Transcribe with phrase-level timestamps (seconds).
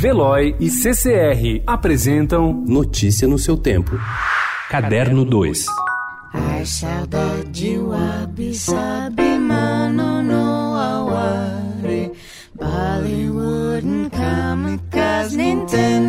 [0.00, 3.90] Veloy e CCR apresentam Notícia no seu tempo.
[4.70, 5.66] Caderno 2.
[6.32, 12.12] Ai, saudade, wabi, sabe, mano, no aware.
[12.54, 15.99] Bollywood, kamikaze, Nintendo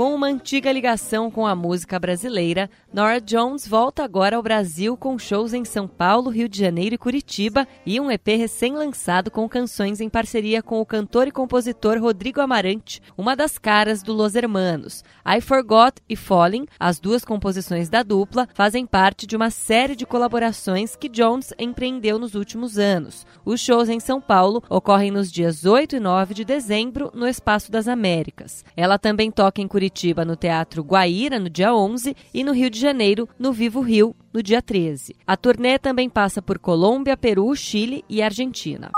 [0.00, 5.18] Com uma antiga ligação com a música brasileira, Nora Jones volta agora ao Brasil com
[5.18, 10.00] shows em São Paulo, Rio de Janeiro e Curitiba e um EP recém-lançado com canções
[10.00, 15.04] em parceria com o cantor e compositor Rodrigo Amarante, uma das caras do Los Hermanos.
[15.22, 20.06] I Forgot e Falling, as duas composições da dupla, fazem parte de uma série de
[20.06, 23.26] colaborações que Jones empreendeu nos últimos anos.
[23.44, 27.70] Os shows em São Paulo ocorrem nos dias 8 e 9 de dezembro no Espaço
[27.70, 28.64] das Américas.
[28.74, 29.89] Ela também toca em Curitiba
[30.24, 34.42] no Teatro Guaíra no dia 11 e no Rio de Janeiro no Vivo Rio no
[34.42, 35.14] dia 13.
[35.26, 38.90] A turnê também passa por Colômbia, Peru, Chile e Argentina.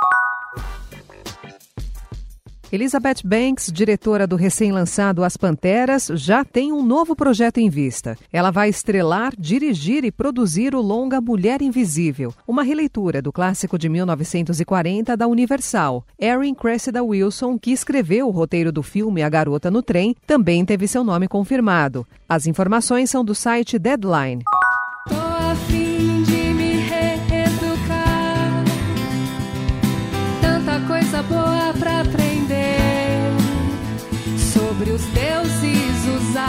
[2.73, 8.17] Elizabeth Banks, diretora do recém-lançado As Panteras, já tem um novo projeto em vista.
[8.33, 13.91] Ela vai estrelar, dirigir e produzir o longa Mulher Invisível, uma releitura do clássico de
[13.91, 16.03] 1940 da Universal.
[16.19, 20.89] Erin Cressida Wilson, que escreveu o roteiro do filme A Garota no Trem, também teve
[20.89, 22.07] seu nome confirmado.
[22.27, 24.43] As informações são do site Deadline.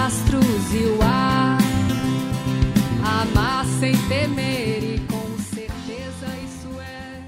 [0.06, 1.58] Astros e o ar.
[3.22, 7.22] Amar sem temer e com certeza isso é.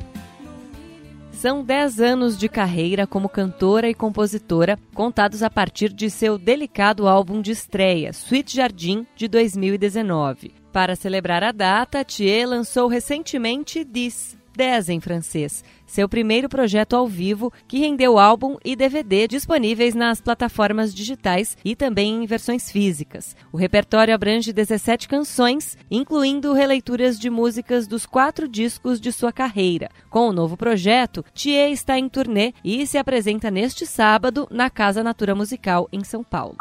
[1.31, 7.08] São 10 anos de carreira como cantora e compositora, contados a partir de seu delicado
[7.08, 10.53] álbum de estreia, Sweet Jardim, de 2019.
[10.73, 17.08] Para celebrar a data, Thier lançou recentemente This, 10 em francês, seu primeiro projeto ao
[17.08, 23.35] vivo que rendeu álbum e DVD disponíveis nas plataformas digitais e também em versões físicas.
[23.52, 29.90] O repertório abrange 17 canções, incluindo releituras de músicas dos quatro discos de sua carreira.
[30.09, 35.03] Com o novo projeto, Thier está em turnê e se apresenta neste sábado na Casa
[35.03, 36.58] Natura Musical em São Paulo.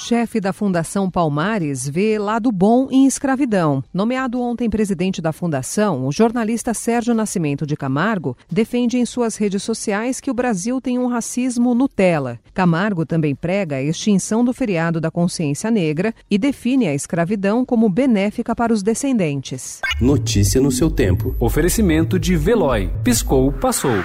[0.00, 3.82] Chefe da Fundação Palmares vê lado bom em escravidão.
[3.92, 9.64] Nomeado ontem presidente da fundação, o jornalista Sérgio Nascimento de Camargo defende em suas redes
[9.64, 12.38] sociais que o Brasil tem um racismo Nutella.
[12.54, 17.88] Camargo também prega a extinção do feriado da consciência negra e define a escravidão como
[17.88, 19.80] benéfica para os descendentes.
[20.00, 21.34] Notícia no seu tempo.
[21.40, 22.88] Oferecimento de Veloy.
[23.02, 23.98] Piscou, passou.